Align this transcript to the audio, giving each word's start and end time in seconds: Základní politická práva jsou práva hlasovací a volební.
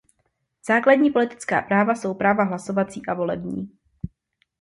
Základní 0.67 1.11
politická 1.11 1.61
práva 1.61 1.95
jsou 1.95 2.13
práva 2.13 2.43
hlasovací 2.43 3.01
a 3.07 3.13
volební. 3.13 3.71